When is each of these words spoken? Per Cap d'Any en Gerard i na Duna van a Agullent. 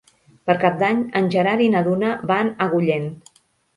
Per 0.49 0.53
Cap 0.61 0.79
d'Any 0.79 1.03
en 1.21 1.29
Gerard 1.37 1.65
i 1.67 1.69
na 1.75 1.85
Duna 1.91 2.11
van 2.33 2.51
a 2.55 2.67
Agullent. 2.67 3.07